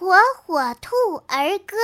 [0.00, 0.96] 火火兔
[1.26, 1.76] 儿歌。